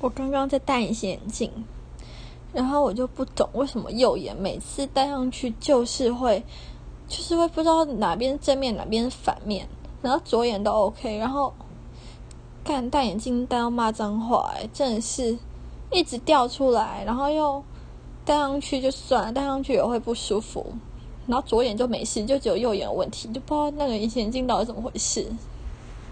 [0.00, 1.50] 我刚刚在戴隐形眼镜
[2.52, 6.42] 然后我就不懂为什么右眼每次戴上去就是会
[7.08, 9.66] 就是会不知道哪边正面哪边反面
[10.02, 11.52] 然后左眼都 ok 然后
[12.62, 15.36] 看戴眼镜戴到骂脏话真的是
[15.90, 17.62] 一直掉出来然后又
[18.24, 20.72] 戴上去就算了戴上去也会不舒服
[21.26, 25.26] 然后左眼就没事就只有右眼有问题就不知道那个隐形眼镜到底怎么回事。